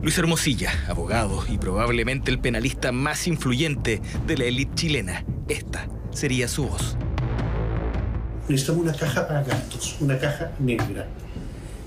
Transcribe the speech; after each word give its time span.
Luis 0.00 0.16
Hermosilla, 0.16 0.70
abogado 0.88 1.44
y 1.48 1.58
probablemente 1.58 2.30
el 2.30 2.38
penalista 2.38 2.92
más 2.92 3.26
influyente 3.26 4.00
de 4.28 4.38
la 4.38 4.44
élite 4.44 4.74
chilena. 4.76 5.24
Esta 5.48 5.88
sería 6.12 6.46
su 6.46 6.68
voz. 6.68 6.96
Necesitamos 8.48 8.82
una 8.82 8.94
caja 8.94 9.26
para 9.26 9.42
gastos, 9.42 9.96
una 10.00 10.16
caja 10.16 10.52
negra. 10.60 11.08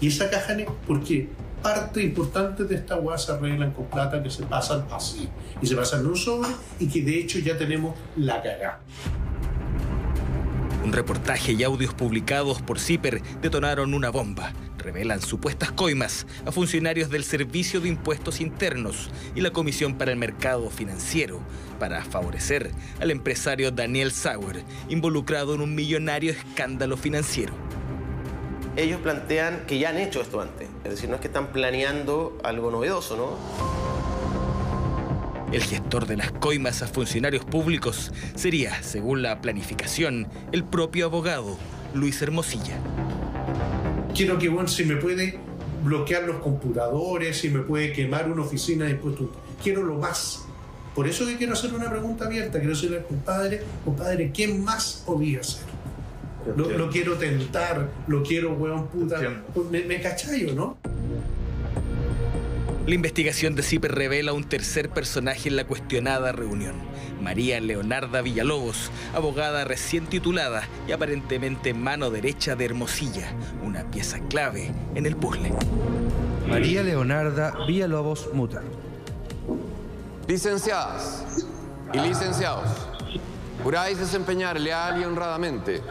Y 0.01 0.07
esa 0.07 0.29
caja 0.29 0.53
negra, 0.53 0.73
porque 0.85 1.29
parte 1.63 2.03
importante 2.03 2.65
de 2.65 2.75
esta 2.75 2.97
hueá 2.97 3.17
se 3.17 3.31
arreglan 3.31 3.71
con 3.71 3.85
plata 3.85 4.21
que 4.21 4.29
se 4.29 4.43
pasan 4.43 4.85
así. 4.91 5.29
Y 5.61 5.67
se 5.67 5.75
pasan 5.77 6.01
en 6.01 6.07
un 6.07 6.17
sobre 6.17 6.49
y 6.79 6.87
que 6.87 7.01
de 7.03 7.17
hecho 7.17 7.39
ya 7.39 7.57
tenemos 7.57 7.95
la 8.17 8.41
cagada. 8.41 8.81
Un 10.83 10.91
reportaje 10.91 11.53
y 11.53 11.63
audios 11.63 11.93
publicados 11.93 12.61
por 12.61 12.77
CIPER 12.77 13.21
detonaron 13.41 13.93
una 13.93 14.09
bomba. 14.09 14.51
Revelan 14.81 15.21
supuestas 15.21 15.71
coimas 15.71 16.25
a 16.45 16.51
funcionarios 16.51 17.09
del 17.09 17.23
Servicio 17.23 17.79
de 17.81 17.89
Impuestos 17.89 18.41
Internos 18.41 19.11
y 19.35 19.41
la 19.41 19.51
Comisión 19.51 19.95
para 19.95 20.11
el 20.11 20.17
Mercado 20.17 20.69
Financiero 20.71 21.39
para 21.79 22.03
favorecer 22.03 22.71
al 22.99 23.11
empresario 23.11 23.71
Daniel 23.71 24.11
Sauer, 24.11 24.63
involucrado 24.89 25.53
en 25.53 25.61
un 25.61 25.75
millonario 25.75 26.31
escándalo 26.31 26.97
financiero. 26.97 27.53
Ellos 28.75 29.01
plantean 29.01 29.65
que 29.67 29.77
ya 29.77 29.89
han 29.89 29.97
hecho 29.97 30.21
esto 30.21 30.41
antes, 30.41 30.67
es 30.83 30.91
decir, 30.91 31.09
no 31.09 31.15
es 31.15 31.21
que 31.21 31.27
están 31.27 31.51
planeando 31.51 32.37
algo 32.43 32.71
novedoso, 32.71 33.17
¿no? 33.17 33.37
El 35.51 35.61
gestor 35.61 36.07
de 36.07 36.17
las 36.17 36.31
coimas 36.31 36.81
a 36.81 36.87
funcionarios 36.87 37.43
públicos 37.43 38.11
sería, 38.35 38.81
según 38.81 39.21
la 39.21 39.41
planificación, 39.41 40.27
el 40.51 40.63
propio 40.63 41.05
abogado, 41.07 41.57
Luis 41.93 42.21
Hermosilla. 42.21 42.77
Quiero 44.15 44.37
que, 44.37 44.49
bueno, 44.49 44.67
si 44.67 44.83
me 44.83 44.97
puede 44.97 45.37
bloquear 45.83 46.23
los 46.23 46.37
computadores, 46.37 47.37
si 47.37 47.49
me 47.49 47.61
puede 47.61 47.91
quemar 47.91 48.29
una 48.31 48.43
oficina 48.43 48.85
de 48.85 48.91
impuestos. 48.91 49.29
Quiero 49.63 49.83
lo 49.83 49.95
más. 49.95 50.45
Por 50.95 51.07
eso 51.07 51.25
que 51.25 51.37
quiero 51.37 51.53
hacer 51.53 51.73
una 51.73 51.89
pregunta 51.89 52.25
abierta. 52.25 52.59
Quiero 52.59 52.73
decirle 52.73 52.97
al 52.97 53.05
compadre, 53.05 53.61
compadre, 53.85 54.31
¿qué 54.31 54.47
más 54.47 55.03
podía 55.05 55.39
hacer? 55.39 55.63
Lo, 56.55 56.69
lo, 56.71 56.89
quiero 56.89 57.17
tentar, 57.17 57.89
lo 58.07 58.23
quiero, 58.23 58.53
weón, 58.53 58.87
puta. 58.87 59.19
Me, 59.69 59.83
me 59.83 60.01
cachallo, 60.01 60.53
¿no? 60.53 60.77
La 62.87 62.95
investigación 62.95 63.53
de 63.53 63.61
CIPER 63.61 63.93
revela 63.93 64.33
un 64.33 64.43
tercer 64.43 64.89
personaje 64.89 65.49
en 65.49 65.55
la 65.55 65.65
cuestionada 65.65 66.31
reunión. 66.31 66.73
María 67.21 67.59
Leonarda 67.59 68.23
Villalobos, 68.23 68.89
abogada 69.13 69.63
recién 69.65 70.07
titulada 70.07 70.63
y 70.87 70.91
aparentemente 70.91 71.75
mano 71.75 72.09
derecha 72.09 72.55
de 72.55 72.65
Hermosilla, 72.65 73.33
una 73.63 73.83
pieza 73.91 74.19
clave 74.29 74.73
en 74.95 75.05
el 75.05 75.15
puzzle. 75.15 75.53
María 76.49 76.81
Leonarda 76.81 77.53
Villalobos 77.67 78.33
Muta. 78.33 78.63
Licenciadas 80.27 81.45
y 81.93 81.99
licenciados, 81.99 82.67
¿juráis 83.63 83.99
desempeñar 83.99 84.59
leal 84.59 84.99
y 84.99 85.03
honradamente 85.03 85.81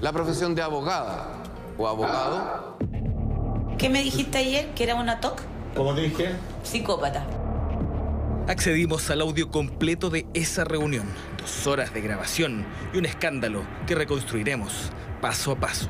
la 0.00 0.12
profesión 0.12 0.54
de 0.54 0.62
abogada 0.62 1.42
o 1.76 1.88
abogado? 1.88 2.78
¿Qué 3.78 3.88
me 3.88 4.00
dijiste 4.04 4.38
ayer? 4.38 4.68
¿Que 4.74 4.84
era 4.84 4.94
una 4.94 5.20
TOC? 5.20 5.49
Como 5.74 5.94
te 5.94 6.02
dije. 6.02 6.30
Psicópata. 6.62 7.26
Accedimos 8.48 9.08
al 9.10 9.20
audio 9.20 9.50
completo 9.50 10.10
de 10.10 10.26
esa 10.34 10.64
reunión, 10.64 11.06
dos 11.38 11.66
horas 11.66 11.94
de 11.94 12.00
grabación 12.00 12.64
y 12.92 12.98
un 12.98 13.06
escándalo 13.06 13.62
que 13.86 13.94
reconstruiremos 13.94 14.90
paso 15.20 15.52
a 15.52 15.56
paso. 15.56 15.88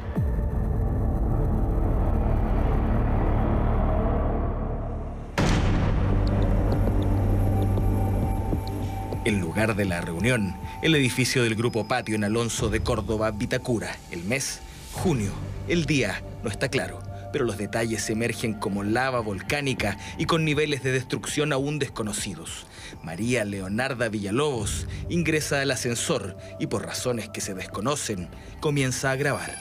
El 9.24 9.38
lugar 9.38 9.76
de 9.76 9.84
la 9.84 10.00
reunión, 10.00 10.54
el 10.82 10.94
edificio 10.94 11.42
del 11.42 11.54
Grupo 11.54 11.86
Patio 11.86 12.14
en 12.14 12.24
Alonso 12.24 12.68
de 12.68 12.80
Córdoba, 12.80 13.30
Vitacura. 13.30 13.96
El 14.10 14.24
mes, 14.24 14.60
junio. 14.92 15.30
El 15.68 15.86
día 15.86 16.22
no 16.42 16.50
está 16.50 16.68
claro, 16.68 17.00
pero 17.32 17.44
los 17.44 17.58
detalles 17.58 18.08
emergen 18.10 18.54
como 18.54 18.82
lava 18.82 19.20
volcánica 19.20 19.96
y 20.18 20.26
con 20.26 20.44
niveles 20.44 20.82
de 20.82 20.92
destrucción 20.92 21.52
aún 21.52 21.78
desconocidos. 21.78 22.66
María 23.02 23.44
Leonarda 23.44 24.08
Villalobos 24.08 24.86
ingresa 25.08 25.60
al 25.60 25.70
ascensor 25.70 26.36
y 26.58 26.66
por 26.66 26.84
razones 26.84 27.28
que 27.28 27.40
se 27.40 27.54
desconocen, 27.54 28.28
comienza 28.60 29.10
a 29.10 29.16
grabar. 29.16 29.54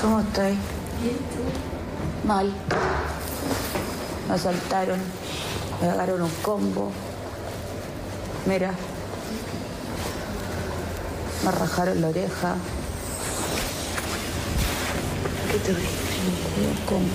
¿Cómo 0.00 0.20
estoy? 0.20 0.54
Mal. 2.26 2.52
Me 4.28 4.34
asaltaron, 4.34 5.00
me 5.80 5.88
agarraron 5.88 6.22
un 6.22 6.30
combo. 6.42 6.92
Mira. 8.46 8.72
Me 11.44 11.50
rajaron 11.50 12.00
la 12.00 12.08
oreja. 12.08 12.56
¿Cómo? 16.88 17.06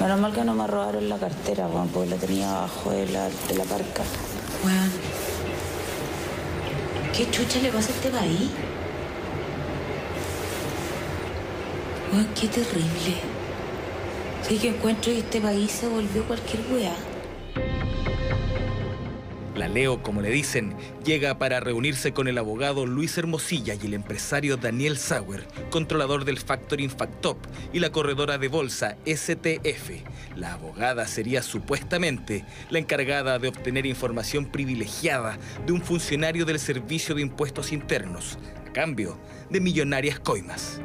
Menos 0.00 0.20
mal 0.20 0.32
que 0.32 0.44
no 0.44 0.54
me 0.54 0.66
robaron 0.66 1.08
la 1.08 1.18
cartera, 1.18 1.66
weón, 1.66 1.88
porque 1.88 2.10
la 2.10 2.16
tenía 2.16 2.50
abajo 2.50 2.90
de 2.90 3.06
la, 3.08 3.28
de 3.28 3.54
la 3.56 3.64
parca. 3.64 4.02
Weón. 4.64 4.90
¿Qué 7.16 7.30
chucha 7.30 7.60
le 7.60 7.70
pasa 7.70 7.92
a 7.92 7.94
este 7.94 8.10
país? 8.10 8.50
Qué 12.40 12.46
terrible. 12.46 13.20
Sí 14.46 14.58
que 14.58 14.68
encuentro 14.68 15.12
que 15.12 15.18
este 15.18 15.40
país 15.40 15.70
se 15.72 15.88
volvió 15.88 16.24
cualquier 16.24 16.62
weá. 16.72 16.94
La 19.58 19.66
Leo, 19.66 20.04
como 20.04 20.20
le 20.20 20.30
dicen, 20.30 20.76
llega 21.04 21.36
para 21.36 21.58
reunirse 21.58 22.12
con 22.12 22.28
el 22.28 22.38
abogado 22.38 22.86
Luis 22.86 23.18
Hermosilla 23.18 23.74
y 23.74 23.86
el 23.86 23.94
empresario 23.94 24.56
Daniel 24.56 24.96
Sauer, 24.96 25.48
controlador 25.70 26.24
del 26.24 26.38
Factoring 26.38 26.90
Factop 26.90 27.38
y 27.72 27.80
la 27.80 27.90
corredora 27.90 28.38
de 28.38 28.46
bolsa 28.46 28.96
STF. 29.04 30.04
La 30.36 30.52
abogada 30.52 31.08
sería 31.08 31.42
supuestamente 31.42 32.44
la 32.70 32.78
encargada 32.78 33.40
de 33.40 33.48
obtener 33.48 33.84
información 33.84 34.46
privilegiada 34.46 35.38
de 35.66 35.72
un 35.72 35.82
funcionario 35.82 36.44
del 36.44 36.60
Servicio 36.60 37.16
de 37.16 37.22
Impuestos 37.22 37.72
Internos, 37.72 38.38
a 38.64 38.72
cambio 38.72 39.18
de 39.50 39.58
millonarias 39.58 40.20
coimas. 40.20 40.80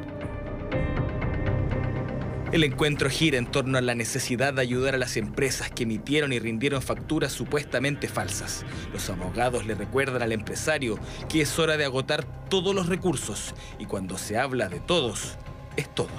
El 2.54 2.62
encuentro 2.62 3.10
gira 3.10 3.36
en 3.36 3.46
torno 3.46 3.78
a 3.78 3.80
la 3.80 3.96
necesidad 3.96 4.54
de 4.54 4.62
ayudar 4.62 4.94
a 4.94 4.98
las 4.98 5.16
empresas 5.16 5.72
que 5.72 5.82
emitieron 5.82 6.32
y 6.32 6.38
rindieron 6.38 6.82
facturas 6.82 7.32
supuestamente 7.32 8.06
falsas. 8.06 8.64
Los 8.92 9.10
abogados 9.10 9.66
le 9.66 9.74
recuerdan 9.74 10.22
al 10.22 10.30
empresario 10.30 10.96
que 11.28 11.40
es 11.40 11.58
hora 11.58 11.76
de 11.76 11.84
agotar 11.84 12.24
todos 12.48 12.72
los 12.72 12.86
recursos 12.86 13.56
y 13.80 13.86
cuando 13.86 14.18
se 14.18 14.38
habla 14.38 14.68
de 14.68 14.78
todos, 14.78 15.36
es 15.76 15.92
todos. 15.96 16.12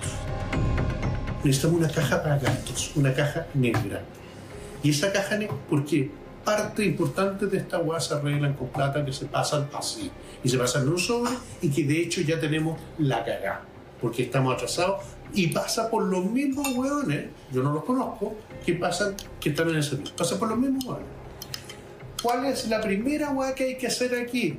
Necesitamos 1.46 1.78
una 1.78 1.90
caja 1.90 2.22
para 2.22 2.38
gastos, 2.38 2.92
una 2.98 3.14
caja 3.14 3.48
negra. 3.54 4.02
Y 4.84 4.90
esa 4.90 5.14
caja 5.14 5.38
negra, 5.38 5.56
porque 5.70 6.12
parte 6.44 6.84
importante 6.84 7.46
de 7.46 7.60
esta 7.60 7.80
hueá 7.80 8.02
se 8.02 8.14
arreglan 8.14 8.56
con 8.56 8.68
plata 8.68 9.06
que 9.06 9.14
se 9.14 9.28
pasan 9.28 9.70
así. 9.74 10.12
Y 10.44 10.50
se 10.50 10.58
pasan 10.58 10.82
en 10.82 10.90
un 10.90 11.00
sobre 11.00 11.32
y 11.62 11.70
que 11.70 11.86
de 11.86 12.02
hecho 12.02 12.20
ya 12.20 12.38
tenemos 12.42 12.78
la 12.98 13.24
cagada. 13.24 13.62
Porque 14.02 14.24
estamos 14.24 14.54
atrasados 14.54 15.15
y 15.36 15.48
pasa 15.48 15.90
por 15.90 16.04
los 16.04 16.26
mismos 16.26 16.68
hueones, 16.76 17.26
yo 17.52 17.62
no 17.62 17.74
los 17.74 17.84
conozco, 17.84 18.36
que 18.66 18.74
pasan, 18.74 19.16
que 19.40 19.50
están 19.50 19.70
en 19.70 19.76
el 19.76 19.84
servicio. 19.84 20.16
Pasa 20.16 20.40
por 20.40 20.48
los 20.48 20.58
mismos 20.58 20.86
hueones. 20.86 21.08
¿Cuál 22.24 22.46
es 22.46 22.68
la 22.70 22.82
primera 22.82 23.32
hueá 23.32 23.54
que 23.54 23.66
hay 23.66 23.78
que 23.78 23.88
hacer 23.88 24.16
aquí? 24.16 24.58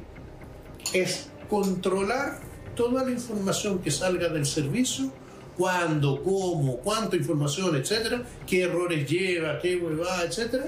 Es 0.92 1.30
controlar 1.48 2.38
toda 2.76 3.04
la 3.04 3.10
información 3.10 3.78
que 3.80 3.90
salga 3.90 4.28
del 4.28 4.44
servicio, 4.44 5.10
cuándo, 5.56 6.22
cómo, 6.22 6.76
cuánta 6.76 7.16
información, 7.16 7.74
etcétera, 7.74 8.22
qué 8.46 8.64
errores 8.64 9.08
lleva, 9.10 9.58
qué 9.58 9.76
huevada, 9.76 10.24
etcétera. 10.24 10.66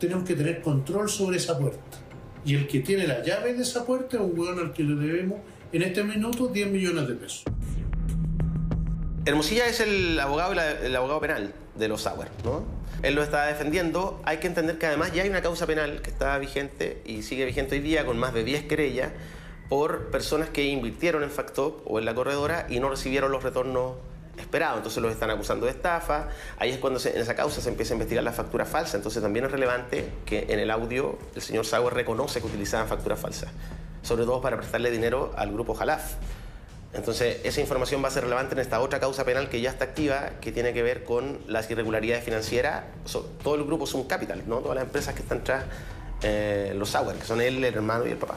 Tenemos 0.00 0.24
que 0.24 0.34
tener 0.34 0.62
control 0.62 1.08
sobre 1.08 1.36
esa 1.36 1.58
puerta. 1.58 1.98
Y 2.44 2.54
el 2.54 2.66
que 2.66 2.80
tiene 2.80 3.06
la 3.06 3.22
llave 3.22 3.54
de 3.54 3.62
esa 3.62 3.84
puerta 3.84 4.16
es 4.16 4.22
un 4.22 4.38
hueón 4.38 4.58
al 4.58 4.72
que 4.72 4.82
le 4.82 4.94
debemos 4.94 5.40
en 5.72 5.82
este 5.82 6.02
minuto 6.02 6.48
10 6.48 6.70
millones 6.70 7.06
de 7.06 7.14
pesos. 7.14 7.44
Hermosilla 9.26 9.66
es 9.66 9.80
el 9.80 10.20
abogado, 10.20 10.52
el 10.52 10.94
abogado 10.94 11.20
penal 11.20 11.52
de 11.74 11.88
los 11.88 12.02
Sauer, 12.02 12.28
¿no? 12.44 12.64
Él 13.02 13.16
lo 13.16 13.24
está 13.24 13.46
defendiendo. 13.46 14.20
Hay 14.24 14.36
que 14.38 14.46
entender 14.46 14.78
que 14.78 14.86
además 14.86 15.12
ya 15.12 15.24
hay 15.24 15.28
una 15.28 15.42
causa 15.42 15.66
penal 15.66 16.00
que 16.00 16.10
está 16.10 16.38
vigente 16.38 17.02
y 17.04 17.24
sigue 17.24 17.44
vigente 17.44 17.74
hoy 17.74 17.80
día 17.80 18.06
con 18.06 18.18
más 18.18 18.32
de 18.32 18.44
10 18.44 18.68
querellas 18.68 19.10
por 19.68 20.12
personas 20.12 20.48
que 20.50 20.66
invirtieron 20.66 21.24
en 21.24 21.30
Factop 21.32 21.80
o 21.90 21.98
en 21.98 22.04
la 22.04 22.14
corredora 22.14 22.68
y 22.70 22.78
no 22.78 22.88
recibieron 22.88 23.32
los 23.32 23.42
retornos 23.42 23.96
esperados. 24.38 24.76
Entonces 24.76 25.02
los 25.02 25.10
están 25.10 25.30
acusando 25.30 25.66
de 25.66 25.72
estafa. 25.72 26.28
Ahí 26.58 26.70
es 26.70 26.78
cuando 26.78 27.00
en 27.00 27.20
esa 27.20 27.34
causa 27.34 27.60
se 27.60 27.68
empieza 27.68 27.94
a 27.94 27.96
investigar 27.96 28.22
la 28.22 28.32
factura 28.32 28.64
falsa. 28.64 28.96
Entonces 28.96 29.20
también 29.20 29.46
es 29.46 29.50
relevante 29.50 30.08
que 30.24 30.46
en 30.50 30.60
el 30.60 30.70
audio 30.70 31.18
el 31.34 31.42
señor 31.42 31.66
Sauer 31.66 31.94
reconoce 31.94 32.40
que 32.40 32.46
utilizaban 32.46 32.86
facturas 32.86 33.18
falsas, 33.18 33.50
sobre 34.02 34.24
todo 34.24 34.40
para 34.40 34.56
prestarle 34.56 34.92
dinero 34.92 35.32
al 35.36 35.52
grupo 35.52 35.74
Jalaf 35.74 36.14
Entonces, 36.94 37.38
esa 37.44 37.60
información 37.60 38.02
va 38.02 38.08
a 38.08 38.10
ser 38.10 38.22
relevante 38.22 38.54
en 38.54 38.60
esta 38.60 38.80
otra 38.80 39.00
causa 39.00 39.24
penal 39.24 39.48
que 39.48 39.60
ya 39.60 39.70
está 39.70 39.84
activa, 39.84 40.30
que 40.40 40.50
tiene 40.52 40.72
que 40.72 40.82
ver 40.82 41.04
con 41.04 41.40
las 41.46 41.70
irregularidades 41.70 42.24
financieras. 42.24 42.84
todo 43.42 43.54
el 43.54 43.64
grupo 43.64 43.86
Zoom 43.86 44.06
Capital, 44.06 44.42
¿no? 44.46 44.58
todas 44.58 44.76
las 44.76 44.84
empresas 44.84 45.14
que 45.14 45.22
están 45.22 45.44
tras 45.44 45.64
eh, 46.22 46.72
los 46.76 46.90
Sauer, 46.90 47.16
que 47.16 47.26
son 47.26 47.40
él, 47.40 47.62
el 47.62 47.74
hermano 47.74 48.06
y 48.06 48.10
el 48.10 48.16
papá. 48.16 48.36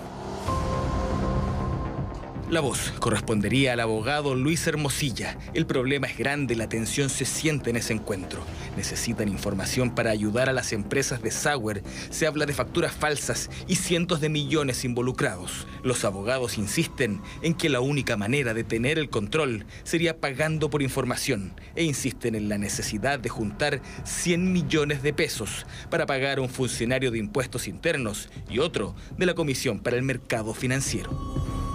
La 2.50 2.62
voz 2.62 2.94
correspondería 2.98 3.74
al 3.74 3.80
abogado 3.80 4.34
Luis 4.34 4.66
Hermosilla. 4.66 5.38
El 5.54 5.68
problema 5.68 6.08
es 6.08 6.18
grande, 6.18 6.56
la 6.56 6.68
tensión 6.68 7.12
se 7.12 7.24
siente 7.24 7.70
en 7.70 7.76
ese 7.76 7.94
encuentro. 7.94 8.44
Necesitan 8.76 9.30
información 9.30 9.94
para 9.94 10.10
ayudar 10.10 10.50
a 10.50 10.54
las 10.54 10.74
empresas 10.74 11.22
de 11.22 11.30
Sauer. 11.30 11.84
Se 12.10 12.26
habla 12.26 12.48
de 12.48 12.54
facturas 12.54 12.92
falsas 12.92 13.52
y 13.68 13.76
cientos 13.76 14.20
de 14.20 14.30
millones 14.30 14.84
involucrados. 14.84 15.68
Los 15.84 16.04
abogados 16.06 16.58
insisten 16.58 17.22
en 17.44 17.54
que 17.54 17.70
la 17.70 17.82
única 17.82 18.18
manera 18.18 18.56
de 18.56 18.64
tener 18.64 18.98
el 18.98 19.12
control 19.12 19.68
sería 19.84 20.20
pagando 20.20 20.72
por 20.72 20.82
información 20.82 21.54
e 21.76 21.84
insisten 21.84 22.34
en 22.34 22.50
la 22.50 22.58
necesidad 22.58 23.20
de 23.20 23.30
juntar 23.30 23.80
100 24.06 24.52
millones 24.52 25.04
de 25.04 25.14
pesos 25.14 25.68
para 25.92 26.08
pagar 26.08 26.40
a 26.40 26.42
un 26.42 26.50
funcionario 26.50 27.12
de 27.12 27.20
impuestos 27.20 27.68
internos 27.68 28.28
y 28.50 28.58
otro 28.58 28.96
de 29.20 29.28
la 29.28 29.36
Comisión 29.36 29.82
para 29.82 29.98
el 29.98 30.02
Mercado 30.02 30.56
Financiero. 30.56 31.69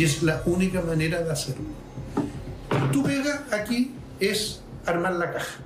Y 0.00 0.04
es 0.04 0.22
la 0.22 0.42
única 0.46 0.80
manera 0.80 1.20
de 1.20 1.30
hacerlo. 1.30 1.66
Tu 2.90 3.02
pega 3.02 3.44
aquí 3.52 3.90
es 4.18 4.62
armar 4.86 5.12
la 5.12 5.30
caja, 5.30 5.58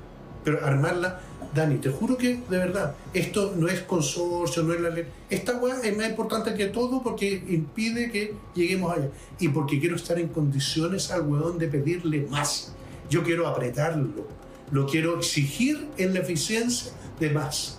pero 0.42 0.66
armarla, 0.66 1.20
Dani, 1.54 1.76
te 1.76 1.88
juro 1.88 2.16
que 2.16 2.40
de 2.50 2.58
verdad, 2.58 2.96
esto 3.12 3.54
no 3.56 3.68
es 3.68 3.82
consorcio, 3.82 4.64
no 4.64 4.74
es 4.74 4.80
la 4.80 4.90
ley. 4.90 5.04
Esta 5.30 5.54
weá 5.58 5.80
es 5.84 5.96
más 5.96 6.08
importante 6.08 6.52
que 6.54 6.66
todo 6.66 7.00
porque 7.00 7.44
impide 7.46 8.10
que 8.10 8.34
lleguemos 8.56 8.96
allá. 8.96 9.08
Y 9.38 9.50
porque 9.50 9.78
quiero 9.78 9.94
estar 9.94 10.18
en 10.18 10.26
condiciones 10.26 11.12
al 11.12 11.28
weón 11.28 11.56
de 11.56 11.68
pedirle 11.68 12.26
más. 12.28 12.72
Yo 13.08 13.22
quiero 13.22 13.46
apretarlo, 13.46 14.26
lo 14.72 14.86
quiero 14.86 15.16
exigir 15.16 15.86
en 15.96 16.12
la 16.12 16.18
eficiencia 16.18 16.90
de 17.20 17.30
más. 17.30 17.78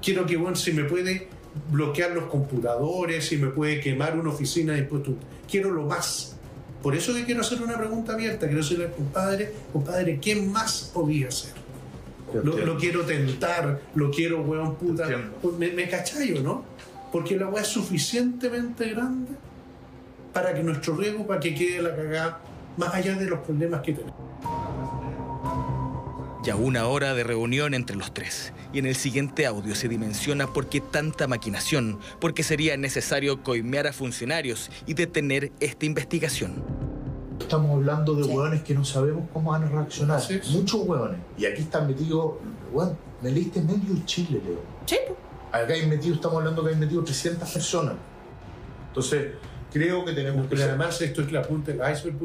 Quiero 0.00 0.26
que, 0.26 0.36
bueno, 0.36 0.54
si 0.54 0.70
me 0.70 0.84
puede 0.84 1.26
bloquear 1.70 2.12
los 2.12 2.24
computadores, 2.24 3.26
si 3.26 3.36
me 3.36 3.48
puede 3.48 3.80
quemar 3.80 4.18
una 4.18 4.30
oficina 4.30 4.74
de 4.74 4.80
impuestos 4.80 5.14
quiero 5.50 5.70
lo 5.70 5.84
más. 5.84 6.36
Por 6.82 6.94
eso 6.94 7.12
que 7.12 7.24
quiero 7.24 7.40
hacer 7.40 7.60
una 7.60 7.76
pregunta 7.76 8.12
abierta, 8.12 8.46
quiero 8.46 8.62
decirle 8.62 8.86
al 8.86 8.92
compadre, 8.92 9.52
compadre, 9.72 10.20
¿qué 10.20 10.36
más 10.36 10.90
podía 10.94 11.28
hacer? 11.28 11.52
Lo, 12.44 12.76
quiero 12.76 13.04
tentar, 13.04 13.80
lo 13.94 14.10
quiero, 14.10 14.42
weón, 14.42 14.76
puta. 14.76 15.08
Me, 15.58 15.72
me 15.72 15.88
cachallo, 15.88 16.42
¿no? 16.42 16.62
Porque 17.10 17.36
la 17.36 17.48
weá 17.48 17.62
es 17.62 17.68
suficientemente 17.68 18.90
grande 18.90 19.32
para 20.32 20.52
que 20.54 20.62
nuestro 20.62 20.94
riesgo, 20.94 21.26
para 21.26 21.40
que 21.40 21.54
quede 21.54 21.82
la 21.82 21.96
cagada, 21.96 22.40
más 22.76 22.94
allá 22.94 23.16
de 23.16 23.26
los 23.26 23.40
problemas 23.40 23.80
que 23.80 23.94
tenemos. 23.94 24.14
Ya 26.44 26.54
una 26.54 26.86
hora 26.86 27.14
de 27.14 27.24
reunión 27.24 27.74
entre 27.74 27.96
los 27.96 28.14
tres. 28.14 28.52
Y 28.72 28.78
en 28.78 28.86
el 28.86 28.94
siguiente 28.94 29.44
audio 29.44 29.74
se 29.74 29.88
dimensiona 29.88 30.46
por 30.46 30.68
qué 30.68 30.80
tanta 30.80 31.26
maquinación, 31.26 31.98
porque 32.20 32.44
sería 32.44 32.76
necesario 32.76 33.42
coimear 33.42 33.88
a 33.88 33.92
funcionarios 33.92 34.70
y 34.86 34.94
detener 34.94 35.50
esta 35.58 35.84
investigación. 35.84 36.62
Estamos 37.40 37.72
hablando 37.72 38.14
de 38.14 38.24
hueones 38.24 38.62
que 38.62 38.72
no 38.72 38.84
sabemos 38.84 39.24
cómo 39.32 39.50
van 39.50 39.64
a 39.64 39.68
reaccionar. 39.68 40.22
Muchos 40.52 40.82
hueones. 40.82 41.18
Y 41.36 41.46
aquí 41.46 41.62
están 41.62 41.88
metidos, 41.88 42.34
weón, 42.72 42.96
me 43.20 43.32
leíste 43.32 43.60
medio 43.60 44.00
Chile, 44.04 44.40
Leo. 44.44 44.62
Sí. 44.86 44.96
Acá 45.50 45.74
hay 45.74 45.86
metido, 45.86 46.14
estamos 46.14 46.38
hablando 46.38 46.62
que 46.62 46.70
hay 46.70 46.76
metido 46.76 47.02
300 47.02 47.50
personas. 47.50 47.94
Entonces, 48.88 49.32
creo 49.72 50.04
que 50.04 50.12
tenemos 50.12 50.42
que... 50.46 50.54
Pero 50.54 50.68
además 50.68 51.00
esto 51.00 51.22
es 51.22 51.32
la 51.32 51.42
punta 51.42 51.72
del 51.72 51.80
iceberg, 51.80 52.16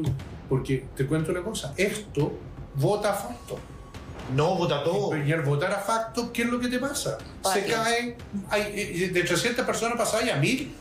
porque 0.48 0.86
te 0.94 1.04
cuento 1.06 1.32
una 1.32 1.42
cosa, 1.42 1.74
esto 1.76 2.32
vota 2.76 3.10
a 3.10 3.14
facto. 3.14 3.58
No, 4.32 4.54
vota 4.56 4.82
todo. 4.82 5.16
Y 5.16 5.32
al 5.32 5.42
votar 5.42 5.72
a 5.72 5.78
facto, 5.78 6.32
¿qué 6.32 6.42
es 6.42 6.48
lo 6.48 6.58
que 6.58 6.68
te 6.68 6.78
pasa? 6.78 7.18
Se 7.52 7.64
caen, 7.66 8.16
hay, 8.48 8.62
eh, 8.62 9.10
de 9.12 9.22
300 9.22 9.64
personas 9.66 9.98
pasadas 9.98 10.30
a 10.32 10.36
1000. 10.36 10.74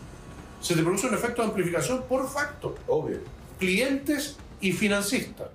Se 0.62 0.76
te 0.76 0.82
produce 0.82 1.08
un 1.08 1.14
efecto 1.14 1.42
de 1.42 1.50
amplificación 1.50 2.04
por 2.08 2.30
facto. 2.30 2.76
Obvio. 2.88 3.20
Clientes 3.60 4.38
y 4.62 4.72
financistas. 4.72 5.50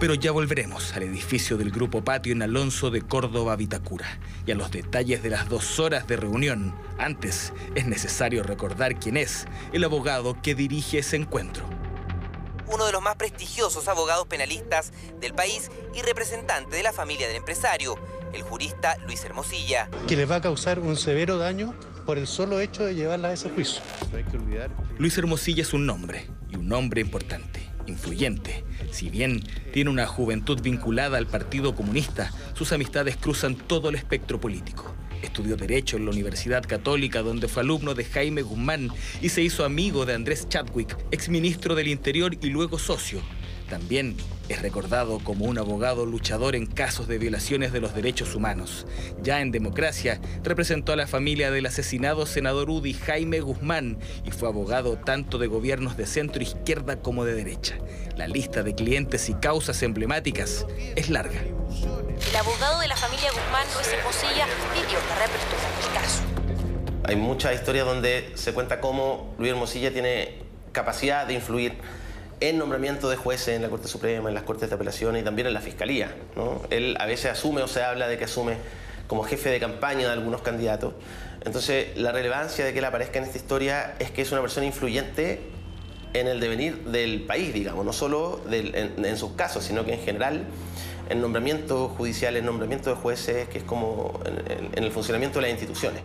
Pero 0.00 0.14
ya 0.14 0.30
volveremos 0.30 0.94
al 0.94 1.02
edificio 1.02 1.56
del 1.56 1.72
Grupo 1.72 2.02
Patio 2.04 2.32
en 2.32 2.42
Alonso 2.42 2.90
de 2.90 3.02
Córdoba, 3.02 3.56
Vitacura, 3.56 4.06
y 4.46 4.52
a 4.52 4.54
los 4.54 4.70
detalles 4.70 5.24
de 5.24 5.30
las 5.30 5.48
dos 5.48 5.80
horas 5.80 6.06
de 6.06 6.16
reunión. 6.16 6.72
Antes, 6.98 7.52
es 7.74 7.86
necesario 7.86 8.44
recordar 8.44 8.98
quién 8.98 9.16
es 9.16 9.46
el 9.72 9.82
abogado 9.82 10.40
que 10.40 10.54
dirige 10.54 11.00
ese 11.00 11.16
encuentro 11.16 11.77
uno 12.70 12.86
de 12.86 12.92
los 12.92 13.02
más 13.02 13.16
prestigiosos 13.16 13.88
abogados 13.88 14.26
penalistas 14.26 14.92
del 15.20 15.34
país 15.34 15.70
y 15.94 16.02
representante 16.02 16.76
de 16.76 16.82
la 16.82 16.92
familia 16.92 17.26
del 17.26 17.36
empresario, 17.36 17.96
el 18.32 18.42
jurista 18.42 18.96
Luis 19.06 19.24
Hermosilla. 19.24 19.88
Que 20.06 20.16
les 20.16 20.30
va 20.30 20.36
a 20.36 20.40
causar 20.40 20.78
un 20.78 20.96
severo 20.96 21.38
daño 21.38 21.74
por 22.04 22.18
el 22.18 22.26
solo 22.26 22.60
hecho 22.60 22.84
de 22.84 22.94
llevarla 22.94 23.28
a 23.28 23.32
ese 23.32 23.50
juicio. 23.50 23.82
Luis 24.98 25.16
Hermosilla 25.18 25.62
es 25.62 25.72
un 25.72 25.86
nombre, 25.86 26.28
y 26.50 26.56
un 26.56 26.68
nombre 26.68 27.00
importante, 27.00 27.68
influyente. 27.86 28.64
Si 28.90 29.10
bien 29.10 29.42
tiene 29.72 29.90
una 29.90 30.06
juventud 30.06 30.60
vinculada 30.60 31.18
al 31.18 31.26
Partido 31.26 31.74
Comunista, 31.74 32.32
sus 32.54 32.72
amistades 32.72 33.16
cruzan 33.16 33.56
todo 33.56 33.88
el 33.88 33.94
espectro 33.94 34.40
político. 34.40 34.94
Estudió 35.22 35.56
Derecho 35.56 35.96
en 35.96 36.04
la 36.04 36.10
Universidad 36.10 36.62
Católica, 36.62 37.22
donde 37.22 37.48
fue 37.48 37.62
alumno 37.62 37.94
de 37.94 38.04
Jaime 38.04 38.42
Guzmán 38.42 38.90
y 39.20 39.28
se 39.28 39.42
hizo 39.42 39.64
amigo 39.64 40.06
de 40.06 40.14
Andrés 40.14 40.48
Chadwick, 40.48 40.96
exministro 41.10 41.74
del 41.74 41.88
Interior 41.88 42.36
y 42.40 42.46
luego 42.48 42.78
socio. 42.78 43.20
También 43.68 44.16
es 44.48 44.62
recordado 44.62 45.18
como 45.18 45.44
un 45.44 45.58
abogado 45.58 46.06
luchador 46.06 46.56
en 46.56 46.66
casos 46.66 47.06
de 47.06 47.18
violaciones 47.18 47.70
de 47.70 47.80
los 47.80 47.94
derechos 47.94 48.34
humanos. 48.34 48.86
Ya 49.22 49.40
en 49.42 49.50
democracia, 49.50 50.20
representó 50.42 50.92
a 50.92 50.96
la 50.96 51.06
familia 51.06 51.50
del 51.50 51.66
asesinado 51.66 52.24
senador 52.24 52.70
UDI 52.70 52.94
Jaime 52.94 53.40
Guzmán 53.40 53.98
y 54.24 54.30
fue 54.30 54.48
abogado 54.48 54.96
tanto 54.96 55.36
de 55.36 55.48
gobiernos 55.48 55.98
de 55.98 56.06
centro 56.06 56.42
izquierda 56.42 57.02
como 57.02 57.26
de 57.26 57.34
derecha. 57.34 57.76
La 58.16 58.26
lista 58.26 58.62
de 58.62 58.74
clientes 58.74 59.28
y 59.28 59.34
causas 59.34 59.82
emblemáticas 59.82 60.66
es 60.96 61.10
larga. 61.10 61.42
El 62.28 62.36
abogado 62.36 62.78
de 62.80 62.88
la 62.88 62.96
familia 62.96 63.30
Guzmán, 63.30 63.66
Luis 63.74 63.88
Hermosilla, 63.88 64.46
pidió 64.74 64.98
la 65.08 65.14
reapertura 65.14 65.62
del 65.80 65.94
caso. 65.94 66.22
Hay 67.04 67.16
muchas 67.16 67.54
historias 67.54 67.86
donde 67.86 68.32
se 68.34 68.52
cuenta 68.52 68.82
cómo 68.82 69.34
Luis 69.38 69.52
Hermosilla 69.52 69.90
tiene 69.90 70.42
capacidad 70.72 71.26
de 71.26 71.32
influir 71.32 71.78
en 72.40 72.58
nombramiento 72.58 73.08
de 73.08 73.16
jueces 73.16 73.56
en 73.56 73.62
la 73.62 73.70
Corte 73.70 73.88
Suprema, 73.88 74.28
en 74.28 74.34
las 74.34 74.42
Cortes 74.42 74.68
de 74.68 74.74
Apelaciones 74.74 75.22
y 75.22 75.24
también 75.24 75.48
en 75.48 75.54
la 75.54 75.62
Fiscalía. 75.62 76.14
¿no? 76.36 76.60
Él 76.68 76.98
a 77.00 77.06
veces 77.06 77.32
asume 77.32 77.62
o 77.62 77.66
se 77.66 77.82
habla 77.82 78.08
de 78.08 78.18
que 78.18 78.24
asume 78.24 78.58
como 79.06 79.22
jefe 79.22 79.48
de 79.48 79.58
campaña 79.58 80.06
de 80.08 80.12
algunos 80.12 80.42
candidatos. 80.42 80.92
Entonces, 81.46 81.96
la 81.96 82.12
relevancia 82.12 82.62
de 82.62 82.74
que 82.74 82.80
él 82.80 82.84
aparezca 82.84 83.18
en 83.20 83.24
esta 83.24 83.38
historia 83.38 83.94
es 84.00 84.10
que 84.10 84.20
es 84.20 84.30
una 84.32 84.42
persona 84.42 84.66
influyente 84.66 85.40
en 86.12 86.26
el 86.26 86.40
devenir 86.40 86.84
del 86.84 87.22
país, 87.22 87.52
digamos, 87.54 87.84
no 87.84 87.92
solo 87.92 88.40
en, 88.50 89.16
sus 89.16 89.32
casos, 89.32 89.64
sino 89.64 89.84
que 89.84 89.94
en 89.94 90.00
general 90.00 90.44
en 91.08 91.20
nombramiento 91.20 91.88
judicial, 91.88 92.36
en 92.36 92.44
nombramiento 92.44 92.90
de 92.90 92.96
jueces, 92.96 93.48
que 93.48 93.58
es 93.58 93.64
como 93.64 94.20
en, 94.24 94.82
el 94.82 94.90
funcionamiento 94.90 95.38
de 95.38 95.42
las 95.42 95.50
instituciones. 95.50 96.02